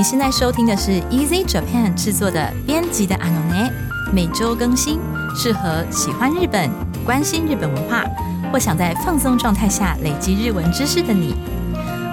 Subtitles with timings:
[0.00, 3.70] 你现在收听的是 Easy Japan 制作的编辑的 Anone，
[4.10, 4.98] 每周更新，
[5.36, 6.70] 适合喜欢日本、
[7.04, 8.02] 关心日本文化
[8.50, 11.34] 或想在放松状态下累积日文知识的你。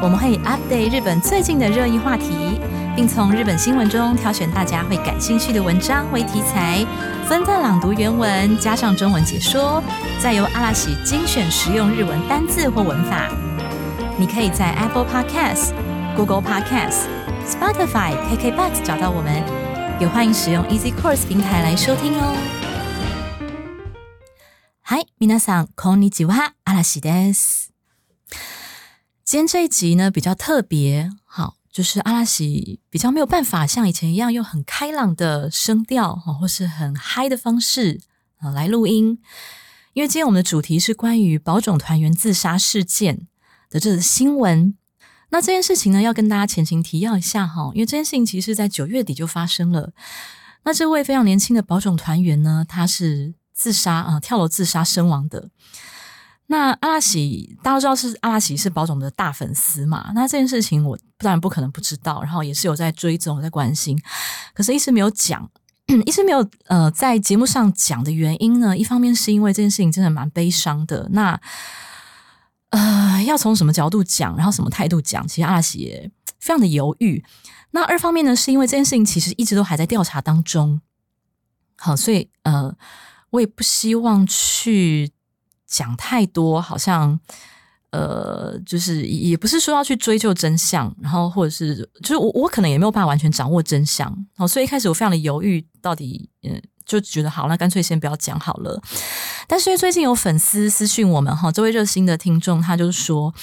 [0.02, 2.60] 我们会 update 日本最近的热议话题，
[2.94, 6.86] 并从日本新闻中挑选大家会感兴趣的文章为题材，
[7.26, 9.82] 分段朗读原文，加上中文解说，
[10.22, 13.30] 再由阿拉喜精选实用日文单字或文法。
[14.18, 15.72] 你可以在 Apple Podcast、
[16.18, 17.06] Google Podcast、
[17.47, 19.33] Spotify、KKBox 找到我们，
[20.01, 22.37] 也欢迎使用 Easy Course 平台来收听哦。
[24.81, 27.71] 嗨，皆さんこんにちは、阿拉喜です。
[29.25, 38.01] 今天这一集呢比较特别，好，就是阿拉西比较没有办法像以前一样用很开朗的声调，哈，或是很嗨的方式
[38.39, 39.19] 啊来录音，
[39.95, 43.27] 因为今天我们的主题是关于保种团员自杀事件
[43.71, 44.75] 的这个新闻。
[45.30, 49.92] 那这件事情呢，要跟大家前情提要一下哈，因为这件事情其实在九月底就发生了。
[50.64, 55.50] 那这位非常年轻的保种团员呢，他是自杀啊，跳楼自杀身亡的。
[56.48, 60.12] 那阿拉喜，大家都知道是阿拉喜是保总的大粉丝嘛？
[60.16, 64.02] 那这件事情我当然不可能不知道，然后也是有在追踪、在关心，
[64.54, 65.50] 可是一直没有讲，
[66.06, 68.78] 一直没有呃在节目上讲的原因呢？
[68.78, 71.38] 一方面是因为这件事情真的蛮悲伤的，那
[72.70, 77.24] 呃要从什么角度讲，然后什么态度讲，其实阿喜也非常的犹豫。
[77.72, 80.82] 那二方面呢，是因为这件事情其实一直都还在调查当中，
[81.76, 82.76] 好，所以呃
[83.30, 85.12] 我也不希望去。
[85.70, 87.20] 讲太多，好像
[87.90, 98.82] 呃，就是也不是说要去追究真相，然后或者是就是我我可能也没有办法完全掌握真相，哦，所以一开始我非常的犹豫，到底嗯，就觉得好，那干脆先不要讲好了。
[99.48, 103.36] 但是最近有粉丝私讯我们哈，这位热心的听众，他就是说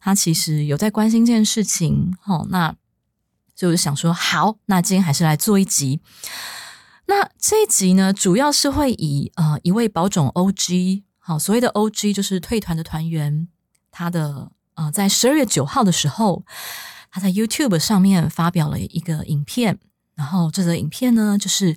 [0.00, 2.74] 他其实有在关心这件事情，哈，那
[3.54, 6.00] 就是想说好，那今天还是来做一集。
[7.06, 11.02] 那这一集呢，主要是会以呃一位保种 OG。
[11.24, 12.12] 好，所谓的 O.G.
[12.12, 13.46] 就是退团的团员，
[13.92, 16.44] 他的呃，在十二月九号的时候，
[17.12, 19.78] 他在 YouTube 上面发表了一个影片，
[20.16, 21.76] 然后这个影片呢，就是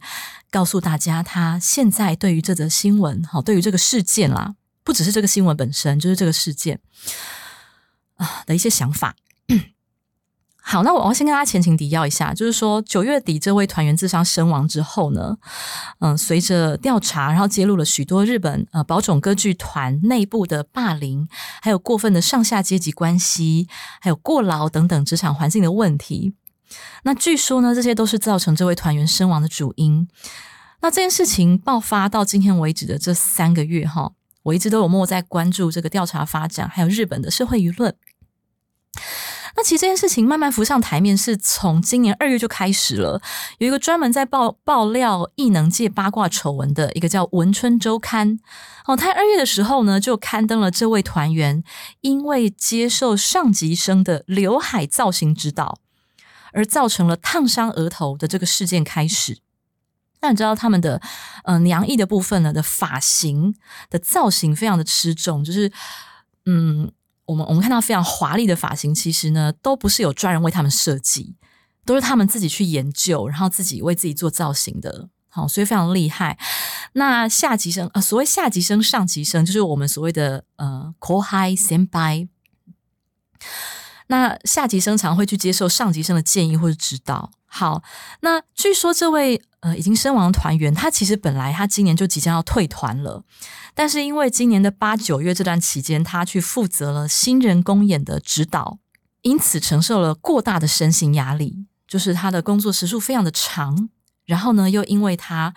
[0.56, 4.56] 告诉大家他现在对于这则新闻，好，对于这个事件啦，
[4.86, 6.80] 不只是这个新闻本身，就是这个事件
[8.16, 9.18] 啊的一些想法。
[10.64, 15.36] 好，那我要先跟大家前情提要一下，就是说九月底这位团员自杀身亡之后呢，
[16.00, 21.28] 嗯，随着调查，然后揭露了许多日本呃宝冢歌剧团内部的霸凌，
[21.62, 23.68] 还有过分的上下阶级关系，
[24.00, 26.34] 还有过劳等等职场环境的问题。
[27.04, 30.08] 那据说呢，这些都是造成这位团员身亡的主因。
[30.82, 34.12] 那这件事情爆发到今天为止的这三个月哈，
[34.44, 37.96] 我一直都有默在关注这个调查发展，还有日本的社会舆论。
[39.58, 43.22] 那其实这件事情慢慢浮上台面，是从今年二月就开始了。
[43.58, 48.38] 有一个专门在爆爆料异能界八卦丑闻的一个叫《文春周刊》
[48.86, 51.64] 哦，他二月的时候呢，就刊登了这位团员
[52.02, 55.80] 因为接受上级生的刘海造型指导，
[56.56, 59.38] 而造成了烫伤额头的这个事件开始。
[60.22, 61.00] 那你知道他们的
[61.44, 63.54] 呃娘艺的部分呢的发型
[63.92, 65.72] 的造型非常的吃重，就是
[66.46, 66.92] 嗯。
[67.28, 71.36] 我们我们看到非常华丽的发型，其实呢都不是有专人为他们设计，
[71.84, 76.38] 都是他们自己去研究，然后自己为自己做造型的，好，所以非常厉害。
[76.94, 82.28] 那下级生呃，所谓下级生、上级生，就是我们所谓的呃 core high senpai。
[84.08, 87.32] 那下级生常会去接受上级生的建议或者指导。
[87.48, 87.82] 好，
[88.20, 93.24] 那据说这位呃已经身亡的团员，他其实本来他今年就即将要退团了，
[93.74, 98.80] 但是因为今年的八九月这段期间，他去负责了新人公演的指导，
[99.22, 103.88] 因此承受了过大的身心压力，就是他的工作时数非常的长，
[104.26, 105.54] 然后呢，又因为他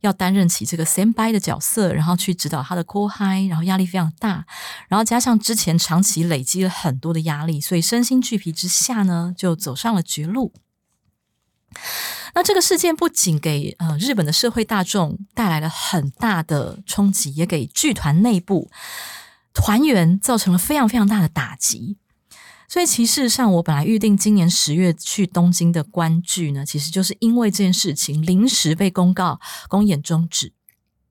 [0.00, 4.46] 要担任起这个 s a m by 的角色，然后去指导他的 core high，然后压力非常大，
[4.88, 10.52] 然后加上之前长期累积了很多的压力，所以身心俱疲之下呢，就走上了绝路。
[12.34, 18.70] 那这个事件不仅给呃日本的社会大众带来了很大的冲击，也给剧团内部
[19.52, 21.98] 团员造成了非常非常大的打击。
[22.68, 30.52] 所以，其实上我本来预定今年十月去东京的观剧呢，其实就是因为这件事情临时被公告公演终止。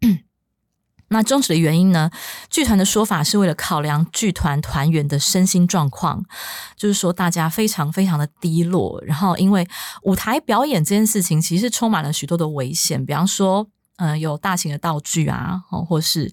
[1.10, 2.12] 那终止的原因呢？
[2.50, 6.26] 剧团的说法是为了考量剧团团员的身心状况，
[6.76, 9.02] 就是说大家非常非常的低落。
[9.06, 9.66] 然后因为
[10.04, 13.68] 舞台表演这件事情，其实充满了许多的危险，比方说，
[13.98, 16.32] 嗯，有大型的道具啊，或是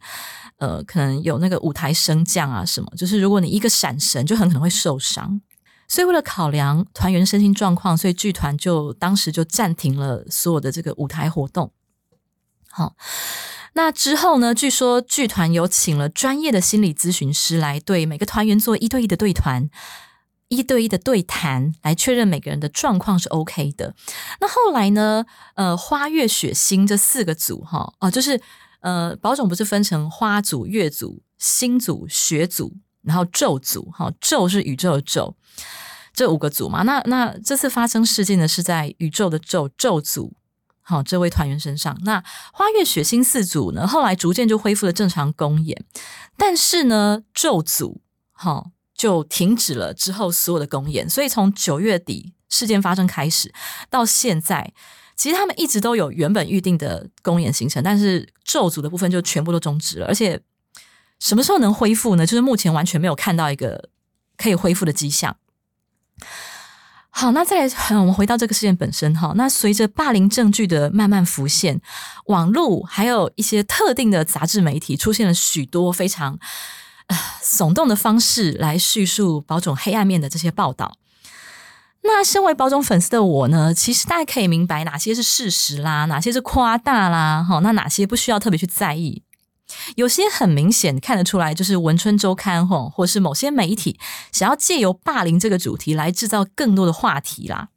[0.59, 5.41] 呃，可能有那个舞台升降啊什么，就是如果你一个闪神，就很可能会受伤。
[5.87, 11.73] 所以为了考量团员身心状况，所以剧团就当时就暂停了所有的这个舞台活动。
[12.71, 12.97] 好，
[13.75, 14.55] 那之后呢？
[14.55, 19.69] 据说剧团有请了专业的心理咨询师来对每个团员做一对一的对团、
[20.49, 23.94] 一对一的对谈，来确认每个人的状况是 OK 的。
[24.41, 25.25] 那后来呢？
[25.55, 28.41] 呃，花月雪星这四个组，哈哦，就是
[28.81, 35.35] 呃，保种不是分成花组、月组、星组、雪组，然后咒组，哈，咒是宇宙的咒，
[36.12, 36.82] 这五个组嘛。
[36.82, 40.35] 那那这次发生事件呢，是在宇宙的咒咒组。
[40.87, 45.82] 好，这位团员身上，那花月血星四组呢，后来逐渐就恢复了正常公演，
[46.37, 48.02] 但是呢，咒组
[48.32, 53.52] 好就停止了之后所有的公演，所以从九月底事件发生开始
[53.91, 54.73] 到现在，
[55.17, 60.41] 其实他们一直都有原本预定的公演行程，但是咒组的部分就全部都终止了，而且
[61.19, 62.25] 什么时候能恢复呢？
[62.25, 63.88] 就是目前完全没有看到一个
[64.37, 65.37] 可以恢复的迹象。
[67.17, 69.32] 好，那再来，我们回到这个事件本身哈。
[69.37, 71.81] 那随着霸凌证据的慢慢浮现，
[72.26, 76.37] 网络还有一些特定的杂志媒体出现了许多非常
[77.06, 80.97] 呃耸动的方式来叙述保种黑暗面的这些报道。
[82.03, 89.23] 那身为保种粉丝的我呢，其实大家可以明白哪些是事实啦，哪些是夸大啦，哈，那哪些不需要特别去在意。
[89.97, 93.99] 有些很明显看得出来，就是文春周刊吼，或是某些媒体
[94.31, 97.69] 想要借由霸凌这个主题来制造更多的话题啦。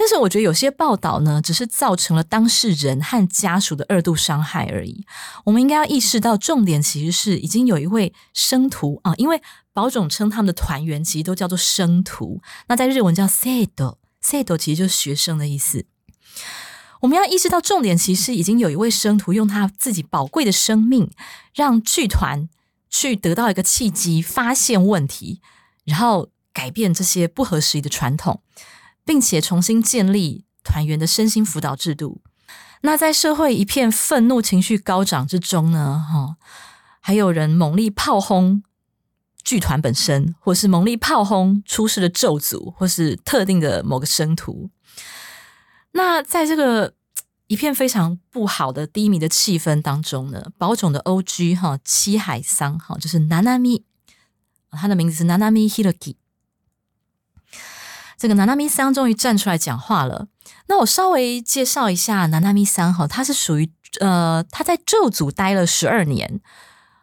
[0.00, 5.04] 但是我觉得有些报道呢，只是造成了当事人和家属的二度伤害而已。
[5.44, 9.42] 我们应该要意识到，重点其实是已经有一位生徒啊，因为
[9.74, 15.84] 保种称他们的团员其实都叫做生徒，那在日文叫 sado，sado 其实就是学生的意思。
[17.02, 21.10] 我们要意识到，重点其实已经有一位生徒用他自己宝贵的生命，
[21.54, 22.48] 让剧团
[22.88, 25.42] 去得到一个契机，发现问题，
[25.84, 28.40] 然后改变这些不合时宜的传统，
[29.04, 32.22] 并且重新建立团员的身心辅导制度。
[32.82, 36.36] 那在社会一片愤怒情绪高涨之中呢，哈，
[37.00, 38.62] 还有人猛力炮轰
[39.44, 44.70] 剧团本身，或是猛力炮轰出事的咒组，或是特定的某个生徒。
[45.92, 46.94] 那在这个
[47.48, 51.54] 一片非常不好的低迷的气氛当中呢，宝冢的 O.G.
[51.56, 53.82] 哈七海桑哈就是 Nanami，
[54.70, 56.14] 他的名字是 Nanami Hiroki。
[58.20, 60.26] 这个 Nanami 桑终于站出来讲话了。
[60.66, 66.38] 那我稍微介绍一下 Nanami 桑哈，他是属于呃他在咒组待了十二年。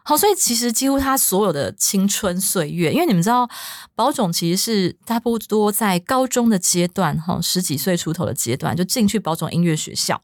[0.04, 3.50] 好，所以其实几乎他所有的青春岁月，因为你们知道，
[3.96, 10.22] 宝冢其实是差不多在高中的阶段，哈，十几岁出头的阶段就进去宝冢音乐学校，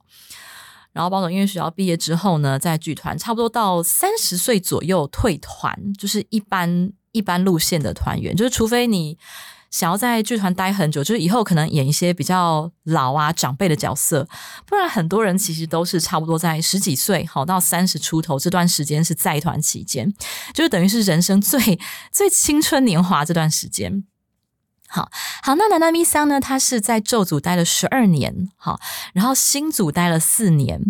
[0.93, 9.19] 然后宝冢音乐学校毕业之后呢，在剧团差不多到三十岁左右退团，就是一般一般路线的团员，就是除非你。
[9.75, 14.29] 想要在剧团待很久，就是以后可能演一些比较老啊长辈的角色，
[14.65, 20.15] 不然很多人其实都是差不多在十几岁，好到三十出头这段时间是在团期间，
[20.53, 21.81] 就是等于是人生最
[22.13, 24.05] 最青春年华这段时间。
[24.87, 25.11] 好
[25.43, 26.41] 好，那南南咪桑呢？
[26.41, 28.79] 他是在咒组待了十二年，好，
[29.13, 30.81] 然后新组待了四年，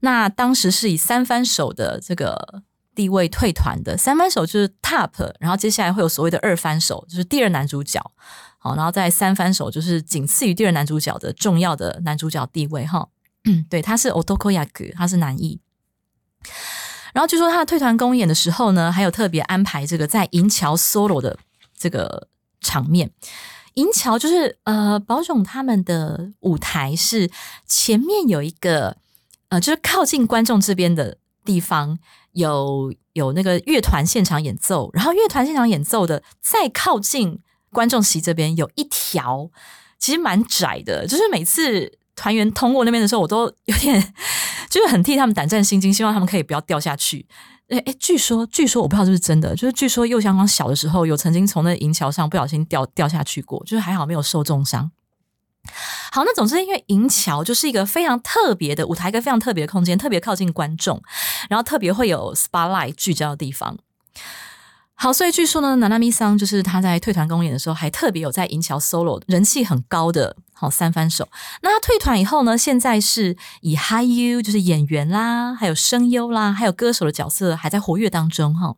[0.00, 2.64] 那当时是以三番手的这个。
[2.98, 8.02] 地位退团的三番手就是 top，然后接下来会有所谓的二番手，就是第二男主角，
[8.58, 13.08] 好，然后在三番手就是仅次于第二男主角的重要的男主角地位哈。
[13.44, 15.60] 嗯 对，他是 Otokoyaku，他是男一。
[17.12, 21.38] 然后据说他的退团公演的时候呢，还有特别安排这个在银桥 solo 的
[21.78, 22.26] 这个
[22.60, 23.12] 场面。
[23.74, 27.30] 银桥就是呃，保种他们的舞台是
[27.64, 28.96] 前面有一个
[29.50, 31.17] 呃，就是靠近观众这边的
[31.48, 31.98] 地方。
[32.32, 37.40] 有有那个乐团现场演奏，然后乐团现场演奏的再靠近
[37.72, 39.50] 观众席这边有一条，
[39.98, 44.14] 其实蛮窄的，就是每次团员通过那边的时候，我都有点
[44.70, 47.26] 就是很替他们胆战心惊，希望他们可以不要掉下去。
[47.70, 54.92] 哎哎，据说据说我不知道是不是真的，就是据说右相光小的时候有曾经从那银桥上不小心掉掉下去过，就是还好没有受重伤。
[56.10, 61.02] 好，那总之，因为银桥就是一个非常特别的舞台，一个非常特别的空间，特别靠近观众，
[61.48, 63.76] 然后特别会有 spotlight 聚焦的地方。
[64.94, 71.28] 好，所以据说呢，南南咪桑就是他在退团公演的时候，还特别有在银桥 solo，人气很高的好三番手。
[71.62, 78.74] 那他退团以后呢，现在是以 high u 就是演员啦，还有声优啦，还有歌手的角色还在活跃当中哈。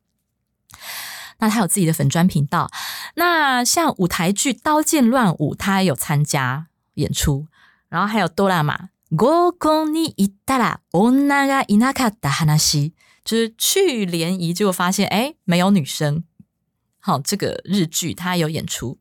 [1.38, 2.70] 那他有自己的粉砖频道，
[3.14, 6.66] 那像舞台剧《刀剑乱舞》，他有参加。
[6.95, 7.47] 演出，
[7.89, 12.91] 然后还有哆啦 A ゴコに行ったら女がいなかった話，
[13.23, 16.23] 就是去联谊，结果发现哎没有女生。
[16.99, 18.97] 好，这个日剧它有演出。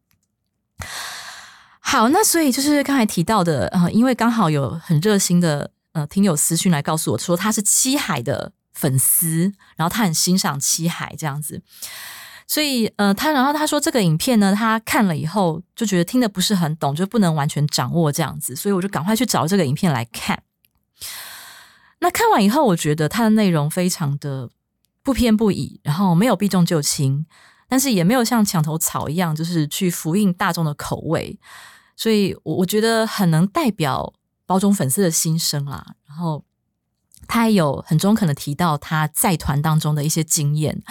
[1.80, 11.62] 好，那所以就是刚才提到的，呃，因为刚好有很热心的呃听友私讯来告诉我说他是七海的粉丝，然后他很欣赏七海这样子，
[12.49, 20.41] 所以呃他然后他说这个影片呢，他看了以后就觉得听的不是很懂，就不能完全掌握这样子，所以我就赶快去找这个影片来看。
[21.99, 24.49] 那看完以后，我觉得它的内容非常的
[25.03, 27.23] 不偏不倚，然后没有避重就轻，
[27.67, 31.39] 但是也没有像墙头草一样，就是去复应大众的口味，
[31.95, 34.11] 所以我我觉得很能代表
[34.47, 35.85] 包中粉丝的心声啦。
[36.07, 36.43] 然后
[37.27, 40.81] 他还有很中肯的提到他在团当中的一些经验，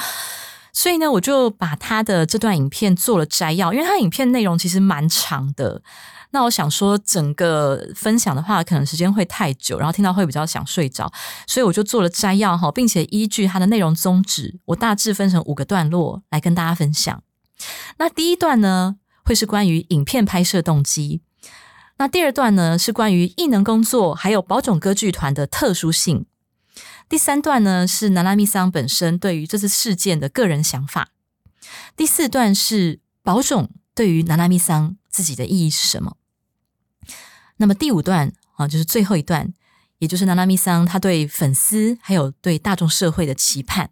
[0.72, 5.82] 所以呢，我就把他的这段影片做了摘要，因为他影片内容其实蛮长的。
[6.30, 11.10] 那我想说，整个分享的话，可能时间会太久，然后听到会比较想睡着，
[11.46, 17.22] 所以我就做了摘要哈，并且依据它的内容宗旨，我大致分成五个段落来跟大家分享。
[17.96, 21.22] 那第一段呢，会是关于影片拍摄动机；
[21.96, 26.26] 那第二段呢，是关于艺能工作还有宝冢歌剧团的特殊性；
[27.08, 31.06] 第三段呢，是南拉密桑本身对于这次事件的个人想法；
[31.96, 36.16] 第四段是宝冢对于南拉密桑自己的意义是什么。
[37.56, 39.54] 那么第五段啊，就是最后一段，
[39.98, 43.90] 也就是娜娜咪桑他对粉丝还有对大众社会的期盼。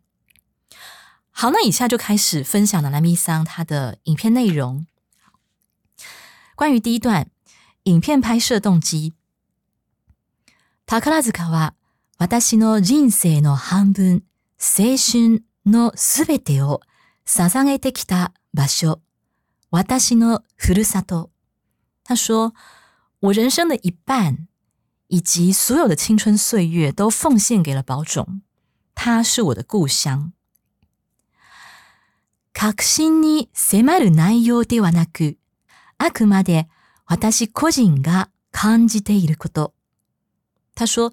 [1.30, 4.86] 好，那以下就开始分享娜娜咪桑他的影片内容。
[6.54, 7.30] 关于第一段
[7.84, 9.14] 影片拍摄动机，
[10.86, 11.72] 宝塚は
[12.18, 14.22] 私の人生の半分、
[14.58, 16.80] 青春のすべてを
[17.26, 19.00] 捧げてきた場所、
[19.70, 21.30] 私のふるさと。
[22.04, 22.52] 他说。
[23.20, 24.46] 我人生的一半，
[25.08, 28.42] 以及所有的青春岁月，都奉献给了宝冢。
[28.94, 30.32] 他是我的故乡。
[32.52, 35.38] 確信に迫る内容ではなく、
[35.96, 36.68] あくまで
[37.06, 39.72] 私個人が感じていること。
[40.74, 41.12] 他说，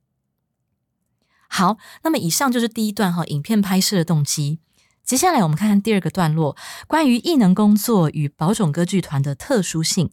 [1.53, 4.59] 好，那么以上就是第一段哈，影片拍摄的动机。
[5.03, 6.55] 接下来我们看看第二个段落，
[6.87, 10.11] 关于艺能工作与宝冢歌剧团的特殊性。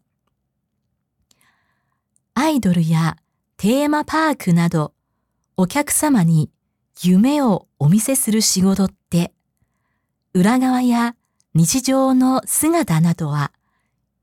[2.35, 3.16] アイドルや
[3.57, 4.95] テーマパークなど
[5.57, 6.50] お客様に
[7.02, 9.33] 夢をお見せする仕事って
[10.35, 11.14] 裏側や
[11.54, 13.52] 日常の姿などは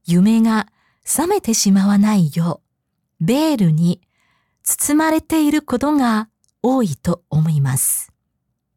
[0.05, 0.67] 夢が
[1.05, 2.61] 覚めてしまわないよ
[3.21, 4.01] うベールに
[4.63, 6.29] 包まれていることが
[6.64, 8.08] 多いと思います。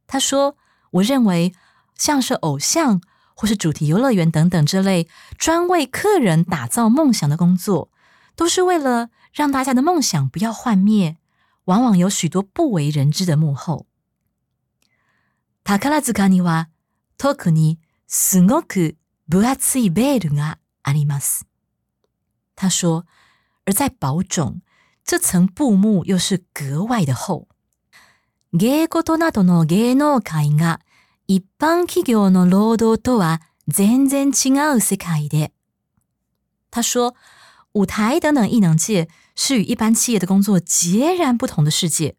[0.08, 0.56] 他说：“
[0.92, 1.54] 我认为
[1.96, 3.02] 像是偶像
[3.36, 7.90] 或是主题游乐园等等这类专为客人打造梦想的工作，
[8.36, 11.18] 都是为了让大家的梦想不要幻灭，
[11.66, 13.88] 往往有许多不为人知的幕后。
[15.64, 16.68] 宝塚には
[17.18, 21.44] 特にすごく分厚いベールがあります。
[22.56, 23.06] 他说，
[23.66, 24.62] 而在宝冢，
[25.04, 27.47] 这层布幕又是格外的厚。
[28.53, 30.81] 芸事などの芸能界が
[31.27, 35.53] 一般企業の労働とは全然違う世界で。
[36.71, 37.15] 他说。
[37.75, 42.17] 舞台等等艺能界是与一般企业的工作截然不同的世界。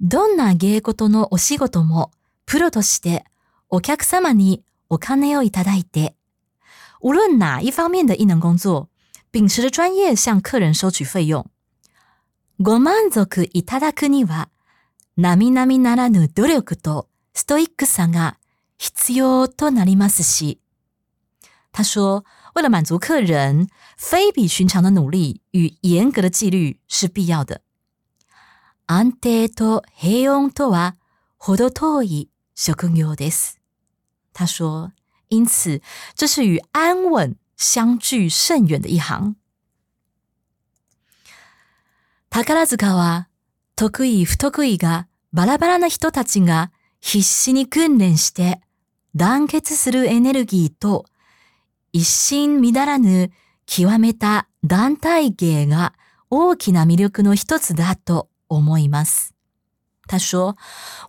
[0.00, 2.10] どんな芸事のお仕事も
[2.44, 3.24] プロとして
[3.68, 6.16] お客様にお金をいただいて、
[7.00, 8.88] 无论哪一方面的艺能工作，
[9.30, 11.46] 秉持着专业向客人收取费用。
[12.58, 14.48] ご満足いただくには、
[15.16, 18.38] 並々ならぬ努力とストイックさが
[18.78, 20.60] 必要となりますし。
[21.72, 22.24] 他说。
[22.54, 27.62] 为了满足客人，非比寻常的努力与严格的纪律是必要的。
[28.84, 30.96] 安定と平穏とは
[31.38, 33.56] 程遠い職業です。
[34.34, 34.92] 他说
[35.28, 35.80] ：“因此，
[36.14, 39.36] 这是与安稳相距甚远的一行。”
[42.28, 43.28] 宝塚は
[43.76, 48.60] 得意不得意がバラバラな人たちが必死に訓練して
[49.14, 51.06] 団結するエネルギーと
[51.92, 53.30] 一心乱らぬ
[53.66, 55.94] 極めた団体芸が
[56.30, 59.32] 大きな魅力の一つだと思います。
[60.06, 60.56] 他说：“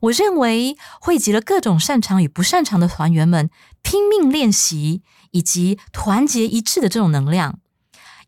[0.02, 3.50] 我认为汇集了各种擅长与不擅长的团员们
[3.82, 5.02] 拼命练习，
[5.32, 7.60] 以及团结一致的这种能量，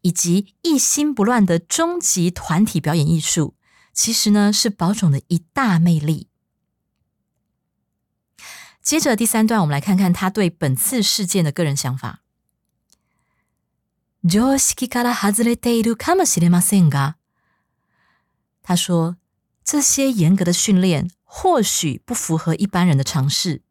[0.01, 3.53] 以及一心不乱的终极团体表演艺术，
[3.94, 6.28] 其实呢是宝冢的一大魅力。
[8.82, 12.20] 接着第三段，我们来看看他对本次事件的个人想法。
[14.22, 17.14] 常識から外れているかもしれませんが，
[18.62, 19.16] 他说
[19.64, 23.62] 这些严格的训练或许不符合一般人的常识。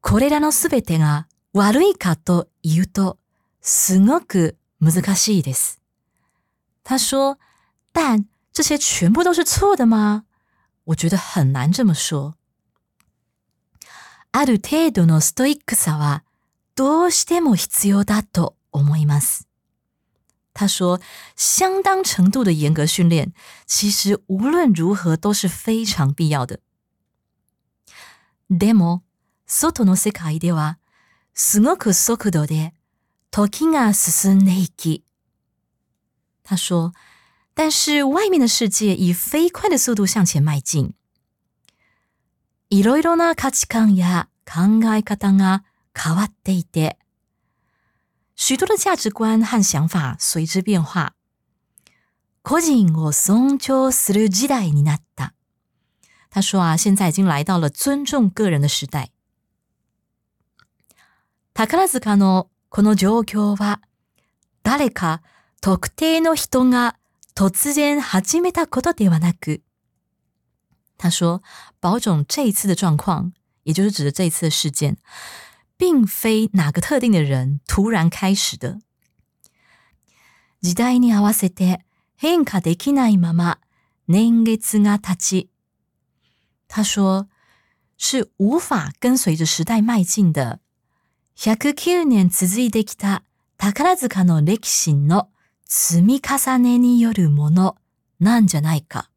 [0.00, 3.18] これらのすべてが悪いかと言うと、
[3.60, 5.80] すごく難しいです。
[6.84, 7.38] 他说，
[7.92, 10.24] 但 这些全部都是错的吗？
[10.84, 12.34] 我觉得很难这么说。
[14.32, 16.22] ある程度のストイックさは
[16.74, 19.48] どうしても必要だと思います。
[20.52, 21.00] 他说，
[21.36, 23.32] 相当程度的严格训练，
[23.66, 26.60] 其实无论如何都是非常必要的。
[28.48, 29.02] でも、
[29.46, 30.78] 外の世界では、
[31.34, 32.72] すごく速度で
[33.30, 35.04] 時が進んでいき。
[36.42, 36.92] 他说，
[37.54, 40.94] 但是外面的世界以飞快的速度向前迈进。
[42.68, 46.98] いろいろな価値観や考え方が変わっていて、
[48.34, 51.14] 许多的价值观和想法随之变化。
[52.42, 55.32] 個人を尊重する時代になった。
[56.30, 59.10] 他说啊，现在已经来到了尊重个人的时代。
[61.54, 63.80] 宝塚のこの状況は、
[64.62, 65.22] 誰か
[65.60, 66.96] 特定の人が
[67.34, 69.62] 突然始めたことではなく、
[70.98, 71.42] 他说，
[71.80, 73.32] 宝冢这一次的状况，
[73.64, 74.96] 也就是指的这一次的事件，
[75.76, 78.80] 并非哪个特定的人突然开始的。
[80.62, 81.84] 時代に合わせて
[82.16, 83.58] 変化できないまま
[84.08, 85.50] 年月が経ち、
[86.66, 87.28] 他说
[87.98, 90.60] 是无法跟随着时代迈进的。
[91.36, 93.22] 109年続いてきた
[93.58, 95.28] 宝塚の歴史の
[95.70, 97.76] 積み重ねによるもの
[98.20, 99.10] なんじゃないか。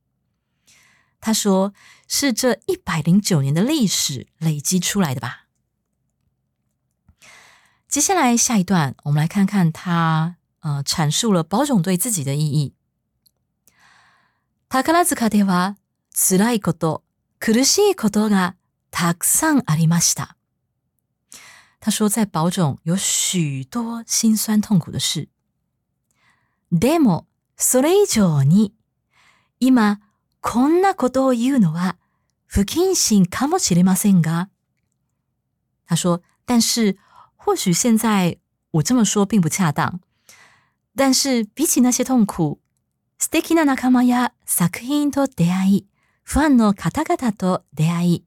[1.21, 1.73] 他说：“
[2.07, 5.47] 是这一百零九年的历史累积出来的吧。”
[7.89, 12.73] 接下来下一段，我们来看看他呃阐述了宝冢对自己的意义。
[14.69, 15.75] 宝塚では
[16.13, 17.03] 辛いこと、
[17.39, 18.55] 苦しいことが
[18.91, 20.37] たくさんありました。
[21.79, 25.29] 他说，在宝冢有许多心酸痛苦的事。
[26.74, 28.74] でもそれ以上に
[29.58, 30.00] 今。
[30.46, 31.96] こんなことを言うのは
[32.44, 34.48] 不謹慎かもしれませんが，
[35.86, 36.98] 他说：“但是
[37.34, 38.36] 或许现在
[38.72, 40.00] 我这么说并不恰当。
[40.94, 42.58] 但是比起那些痛苦，
[43.18, 45.86] 素敵な仲間や作品と出会い、
[46.24, 48.24] ファンの方々と出会い、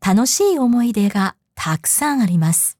[0.00, 2.78] 楽しい思い出がたくさんあります。”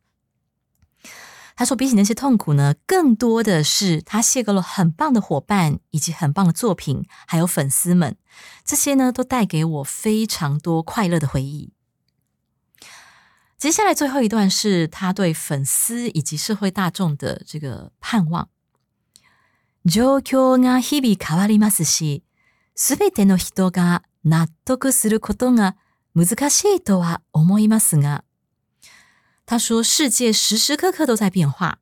[1.60, 8.18] 他说：“比起那些痛苦呢，更多的是他邂逅了很棒的伙伴，以及很棒的作品，还有粉丝们。
[8.64, 11.72] 这些呢，都带给我非常多快乐的回忆。”
[13.58, 18.50] 接下来最后一段是他对粉丝以及社会大众的这个盼望。
[19.86, 22.24] 状況が日々変わりますし、
[22.76, 25.78] すべての人が納得することが
[26.14, 28.24] 難しいとは思いますが。
[29.50, 31.78] 他说：“世界时时刻刻都在变化，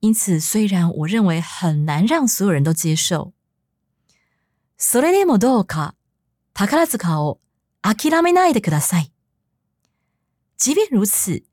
[0.00, 3.32] 因此虽然我认为很难让所有人都接受。
[4.78, 5.94] それでもどうか
[6.54, 7.40] 宝塚を
[7.82, 9.12] 諦めないでください。
[10.56, 11.44] 即便如此，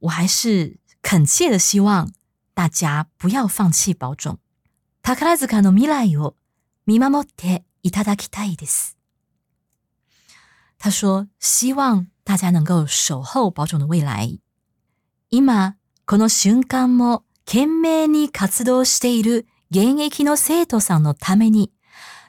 [0.00, 2.12] 我还是恳切的希望
[2.54, 4.38] 大家不要放弃保重。
[5.02, 6.36] 宝塚の未来を
[6.86, 8.96] 見守っていただきたいです。”
[10.78, 14.38] 他说：“希望。” 大家能够守候保种的未来。
[15.30, 21.72] 今この瞬間も懸命に活動している現役の生徒さんのために、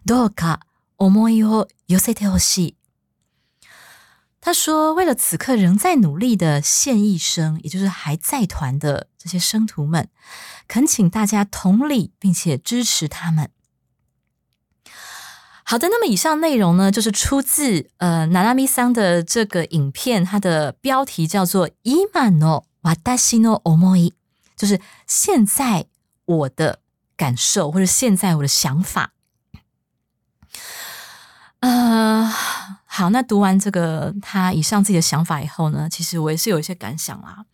[0.05, 0.61] どうか
[0.97, 2.77] 思いを寄せてほしい。
[4.39, 10.09] 他说：“为了此刻仍在努力的现役生，也就是还在团的这些生徒们，
[10.67, 13.49] 恳请大家同理并且支持他们。”
[15.70, 24.14] 好的，那么以上内容呢，就是出自呃娜拉米桑的这个影片，它的标题叫做“伊曼诺瓦达西诺欧莫伊”，
[24.56, 25.84] 就是现在
[26.24, 26.78] 我的
[27.18, 29.12] 感受或者现在我的想法。
[31.60, 32.24] 呃，
[32.86, 37.44] 好，那读完这个他以上自己的想法以后呢，其实我也是有一些感想啦。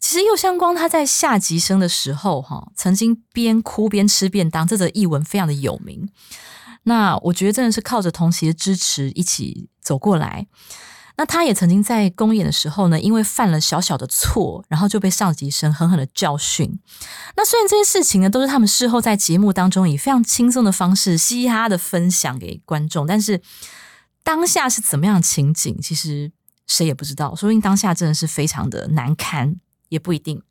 [0.00, 6.10] 其实右相光他在下级生的时候，哈，曾经边哭边吃便当，这则译文非常的有名。
[6.88, 10.46] 那我觉得真的是靠着同学的支持一起走过来。
[11.18, 16.78] 那他也曾经在公演的时候呢，因为犯了小小的错，然后就被上级生狠狠的教训。
[17.36, 23.40] 那虽然这些事情呢，都是他们事后在节目当中以非常轻松的方式嘻嘻哈哈的分享给观众，但是
[24.22, 26.30] 当下是怎么样情景，其实
[26.66, 27.34] 谁也不知道。
[27.34, 29.56] 说不定当下真的是非常的难堪，
[29.88, 30.42] 也不一定。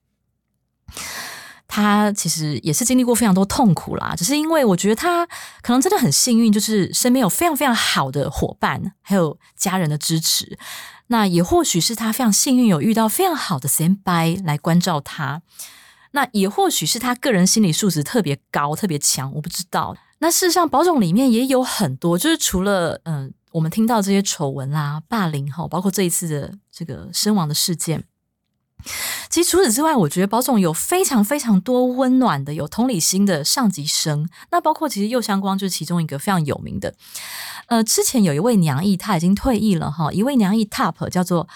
[1.76, 5.28] 他其实也是经历过非常多痛苦啦，只是因为我觉得他
[5.62, 10.58] 可能真的很幸运，就是身边有非常非常好的伙伴，还有家人的支持。
[11.08, 15.42] 那也或许是他非常幸运，有遇到非常好的 senpai 来关照他。
[16.12, 19.98] 那也或许是他个人心理素质特别高、特别强，我不知道。
[20.20, 28.06] 那事实上，保种里面也有很多，就是除了嗯，我们听到这些丑闻啦、霸凌哈，包括这一次的这个身亡的事件。
[29.30, 34.30] 其实除此之外，我觉得保总有非常非常多温暖的、有同理心的上级生。
[34.52, 36.94] 那包括其实右相光就是其中一个非常有名的。
[37.68, 40.12] 呃，之前有一位娘役，他已经退役了哈。
[40.14, 41.48] 一位娘役 top 叫做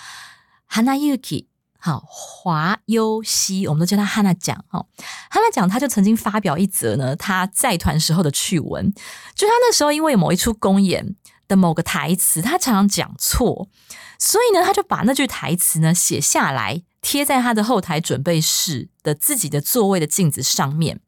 [0.70, 1.46] Hana Yuki，
[1.78, 4.86] 好华优希，我们都叫他 Hana 讲哈。
[5.32, 8.92] Hana 讲他就曾经发表一则呢，他在团时候的趣闻，
[9.36, 11.16] 就他那时候因为某一出公演
[11.48, 13.70] 的某个台词，他常常讲错，
[14.18, 16.82] 所以呢，他就把那句台词呢写下来。
[17.02, 21.02] 贴在他的后台准备室的自己的座位的镜子上面。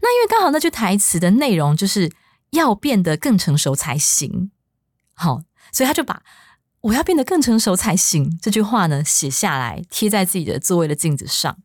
[0.00, 2.12] 那因为刚好那句台词的内容就是
[2.50, 4.50] 要变得更成熟才行，
[5.14, 6.22] 好，所以他就把
[6.82, 11.58] “我要变得更成熟才行”这句话呢写下来，贴在自己的座位的镜子上。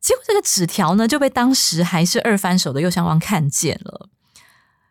[0.00, 4.08] 结果这个纸条呢就被当时还是二番手的右相光看见了，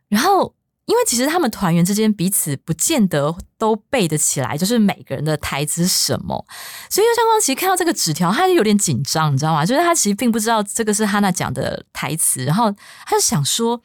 [0.08, 0.56] 然后。
[0.86, 6.46] 因为其实他们团员之间彼此不见得都背得起来，就是每个人的台词什么。
[6.90, 9.66] 所以右相光其实看到这个纸条，他就有点紧张，你知道吗？
[9.66, 12.72] 就是他其实并不知道这个是哈娜讲的台词，然后
[13.06, 13.82] 他就想说，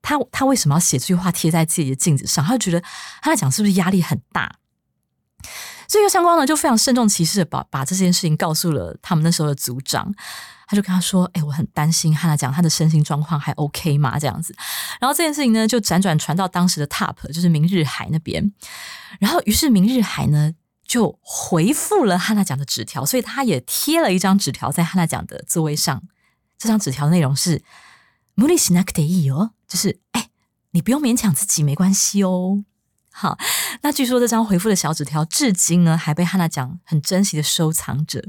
[0.00, 2.42] 他他为什么要写这句话贴在自己的镜子上？
[2.44, 2.80] 他就觉得
[3.20, 4.56] 哈娜讲是不是压力很大？
[5.89, 10.13] 所以右相光呢就非常慎重其事的把把这件事情告诉了他们那时候的组长。
[10.67, 14.17] 他就跟他说：“哎，我很担心汉娜讲他的身心状况还 OK 吗？
[14.17, 14.55] 这样子。
[14.99, 18.51] 然后这件事情呢，就辗转传到当时的 Top，就是明日海那边。
[19.19, 20.53] 然后，于是明日海呢
[20.83, 26.01] 就回复了汉娜讲的纸条，所以他也贴了一张纸条在汉娜讲的座位上。
[26.57, 27.61] 这张纸条内容是“
[28.35, 30.29] 無理しなくていいよ”，就是哎，
[30.71, 32.63] 你不用勉强自己，没关系哦。
[33.20, 33.36] 好，
[33.82, 38.24] 那据说这张回复的小纸条，至今呢还被汉娜讲很珍惜的收藏着。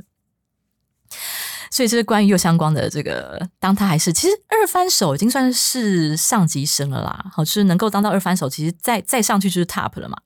[1.69, 7.31] 所以这是关于右相光的这个，当他还是其实二番手已经算是上级生了啦。
[7.31, 10.17] 好，就是能够当到二番手，其实再再上去就是 top 了嘛。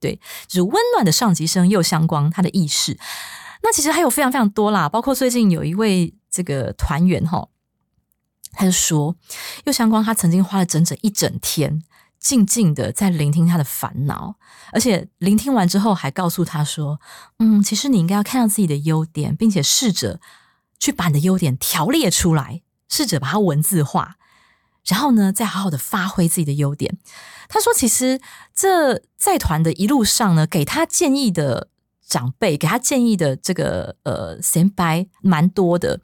[0.00, 2.98] 对，就是温暖的上级生右相光他的意识。
[3.62, 7.48] 那其实还有非常非常多啦，包括最近有一位这个团员哈，
[8.52, 9.14] 他就说
[9.64, 11.82] 右相光他曾经花了整整一整天，
[12.24, 14.36] 静静的在聆听他的烦恼，
[14.72, 16.98] 而且聆听完之后还告诉他说
[17.38, 20.20] ：“嗯，其实你应该要看到自己的优点，并且试着。”
[20.80, 22.60] 去把你的优点条列出来，
[22.90, 24.16] 试着把它文字化，
[24.84, 26.98] 然后呢，再好好的发挥自己的优点。
[27.48, 28.20] 他说：“其实
[28.54, 31.68] 这在团的一路上呢，给他建议的
[32.06, 36.00] 长辈，给他建议的这个呃先白蛮多的，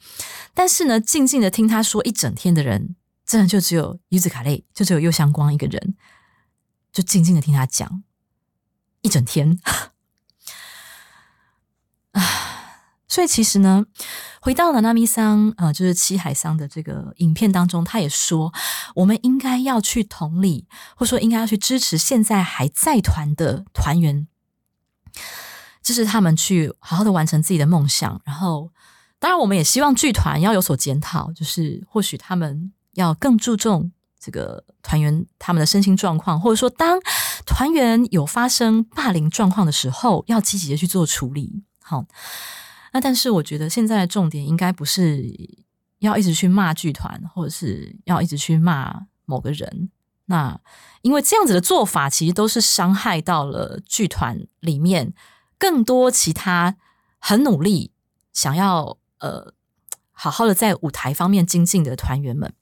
[0.54, 2.96] 但是呢，静静的听他说一整天的人，
[3.30, 5.94] 真的就只有柚子卡类，就只有右相光一个人，
[6.90, 8.02] 就静静的听他讲
[9.02, 9.60] 一整天。
[12.10, 12.22] 啊。”
[13.06, 13.86] 所以其实呢，
[14.40, 18.52] 回到了纳米桑，呃，就是七海桑的这个影片当中，他也说，
[18.94, 20.66] 我们应该要去同理，
[20.96, 24.26] 或说应该要去支持现在还在团的团员，
[25.82, 28.20] 支持他们去好好的完成自己的梦想。
[28.24, 28.72] 然后，
[29.18, 37.00] 当然我们也希望剧团要有所检讨，就是或许他们要更注重这个团员他们的身心状况，或者说当
[37.46, 41.64] 团员有发生霸凌状况的时候，要积极的去做处理。
[41.82, 42.04] 好。
[42.92, 45.24] 那但是我觉得现在的重点应该不是
[46.00, 49.90] 要一直去骂剧团，或者是要一直去骂某个人。
[50.24, 50.60] 那
[51.02, 55.14] 因为这样子的做法，其实都是伤害到了剧团里面
[55.56, 56.74] 更多其他
[57.20, 57.92] 很努力
[58.32, 59.54] 想要呃
[60.10, 62.52] 好好的在舞台方面精进的团员们。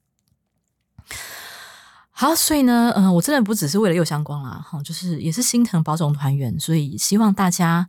[2.20, 7.88] 好，所以呢，嗯，我真的不只是为了右相光啦，哈，就是也是心疼保种团员，所以希望大家。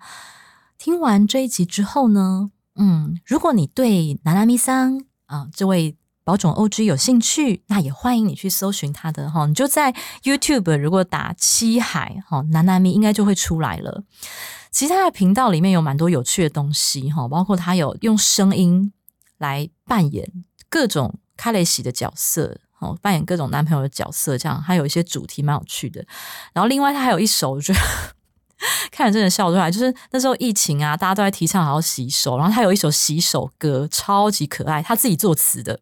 [0.78, 14.04] 听完这一集之后呢，嗯，如果你对南南咪桑啊这位保种 OG 有兴趣，那也欢迎你去搜寻他的哈，你就在 YouTube 如果打七海哈南南咪应该就会出来了。
[14.70, 18.94] 其他的频道里面有蛮多有趣的东西哈，包括他有用声音
[19.40, 20.32] 来扮演
[20.70, 26.06] 各种卡雷西的角色，哦，扮演各种男朋友的角色，这样他有一些主题蛮有趣的。
[26.54, 27.80] 然后另外他还有一首，我觉得。
[28.92, 29.72] 看着真的笑出来。
[29.72, 35.80] 就是那时候疫情啊，大家都在提倡好好洗手，然后他有一首洗手歌，超级可爱，他自己作词的。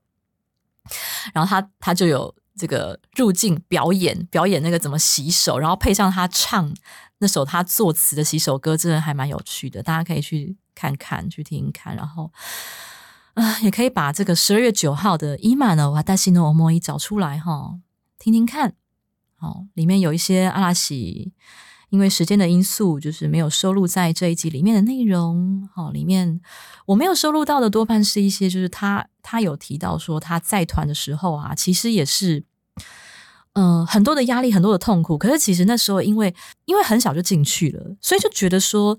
[1.33, 6.71] 然后他他就有这个入境表演，表演那个怎么洗手，然后配上他唱
[7.17, 12.31] 那首他作词的洗手歌，真的还蛮有趣的，大家可以去看看，去听看，然后。
[13.37, 17.77] 啊，也可以把这个十二月九号的伊玛呢瓦达西诺摩伊找出来哈，
[18.17, 18.73] 听听看。
[19.35, 21.33] 好，里面有一些阿拉西，
[21.89, 25.69] 因为时间的因素，就是没有收录在这一集里面的内容。
[25.71, 26.41] 好，里面
[26.87, 32.43] 我没有收录到的多半是一些，就是他他有提到说他在团的时候啊，其实也是，
[33.53, 35.15] 嗯，很多的压力，很多的痛苦。
[35.15, 36.33] 可是其实那时候因为
[36.65, 38.97] 因为很小就进去了，所以就觉得说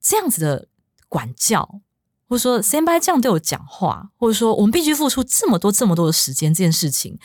[0.00, 0.66] 这样子的
[1.08, 1.82] 管教。
[2.28, 7.16] 或者说，Sam 拜这样对我讲话，或者说我们必须付出这么多、这么多的时间，这件事情，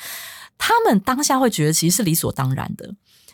[0.59, 2.93] 他们当下会觉得其实是理所当然的。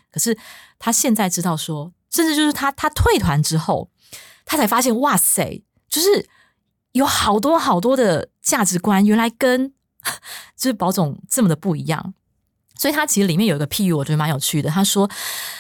[0.10, 0.38] 可是
[0.80, 3.90] 他现在知道说，甚至就是他他退团之后，
[4.46, 6.26] 他才发现，哇塞，就是
[6.94, 9.74] 有好多好多的价值观，原来跟
[10.56, 12.14] 就是宝总这么的不一样。
[12.76, 14.70] 所以他其实里面有一个譬喻，我觉得蛮有趣的。
[14.70, 15.10] 他说，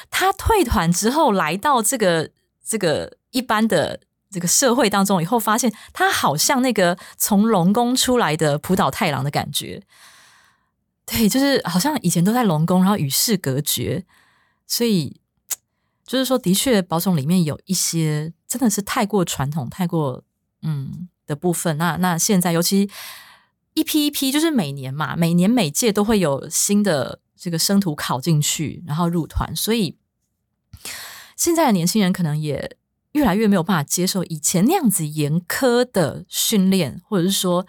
[0.10, 2.30] 他退团之后来到这个
[2.66, 4.00] 这个一般的。
[4.30, 9.82] 这个社会当中，以后发现他好像那个从龙宫出来的浦岛太郎的感觉，
[11.06, 14.06] 对，就是好像以前都在龙宫，然后与世隔绝，
[14.68, 15.22] 所以
[16.06, 20.24] 就是说，的确，保种里面有一些真的是太过传统、太过
[20.62, 21.78] 嗯的部分。
[21.78, 22.90] 那那现在，尤其
[23.76, 29.98] 一批一批，就是每年嘛，每年每届都会有新的这个生徒考进去，然后入团，所以
[31.38, 32.78] 现在的年轻人可能也。
[33.14, 37.66] 越来越没有办法接受以前那样子严苛的训练，或者是说，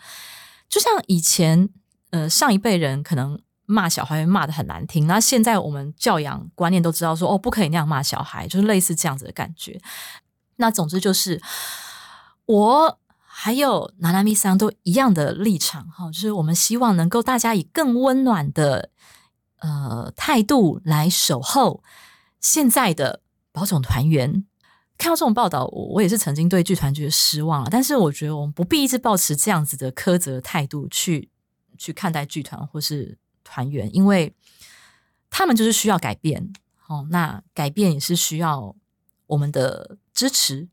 [0.68, 1.70] 就像以前
[2.10, 9.80] 呃上一辈人可能骂小孩骂的很难听，那现在我们教养观念都知道说哦不可以那样骂小孩，就是类似这样子的感觉。
[10.56, 11.40] 那总之就是
[12.44, 18.90] 我还有娜娜咪桑都一样的立场哈，就是我们希望能够大家以更温暖的
[19.60, 21.82] 呃态度来守候
[22.40, 23.22] 现在的
[23.52, 24.44] 保种团员。
[24.98, 27.70] 看到这种报道，我我也是曾经对剧团觉得失望了。
[27.70, 31.30] 但是我觉得我们不必一直保持这样子的苛责态度去
[31.78, 34.34] 去看待剧团或是团员，因为
[35.30, 36.52] 他们就是需要改变。
[36.88, 38.74] 哦，那改变也是需要
[39.26, 40.68] 我们的支持。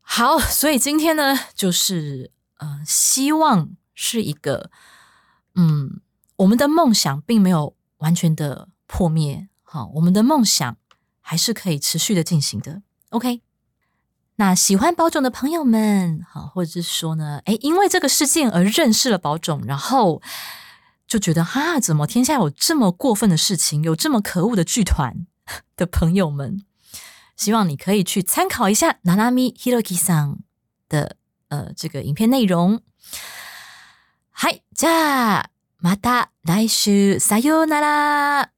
[0.00, 4.70] 好，所以今天呢，就是呃，希望是一个
[5.54, 6.00] 嗯，
[6.36, 9.48] 我们的梦想并没有完全的破灭。
[9.62, 10.76] 好，我们的梦想
[11.20, 12.82] 还是可以持续的进行的。
[13.09, 13.41] OK，
[14.37, 20.21] 那喜欢宝种的朋友们，好，或者是说呢，哎，因为这个事件而认识了宝种，然后
[21.07, 25.27] 就觉得哈，怎么天下有这么过分的事情，有这么可恶的剧团
[25.75, 26.63] 的朋友们，
[27.35, 30.37] 希望你可以去参考一下 Nanami Hiroki さ
[30.87, 31.17] 的
[31.49, 32.81] 呃这个影片内容。
[34.31, 35.45] 嗨，じゃあ
[35.81, 38.54] また来週さようなら。